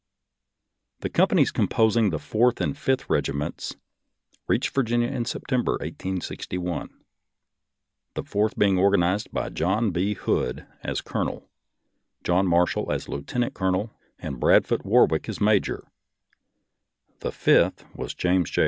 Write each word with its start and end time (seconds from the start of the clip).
The 1.01 1.11
companies 1.11 1.51
composing 1.51 2.09
the 2.09 2.17
Fourth 2.17 2.59
and 2.59 2.75
Fifth 2.75 3.01
Texas 3.01 3.09
regiments 3.11 3.75
reached 4.47 4.73
Virginia 4.73 5.09
in 5.09 5.25
September, 5.25 5.73
1861, 5.73 6.89
the 8.15 8.23
Fourth 8.23 8.57
being 8.57 8.79
organized 8.79 9.29
with 9.31 9.53
John 9.53 9.91
B. 9.91 10.15
Hood 10.15 10.65
as 10.81 11.01
colonel, 11.01 11.51
John 12.23 12.47
Marshall 12.47 12.91
as 12.91 13.07
lieutenant 13.09 13.53
colonel, 13.53 13.91
and 14.17 14.39
Bradfute 14.41 14.83
Warwick 14.83 15.29
as 15.29 15.39
major; 15.39 15.83
the 17.19 17.31
Fifth 17.31 17.85
with 17.95 18.17
Jas. 18.17 18.49
J. 18.49 18.59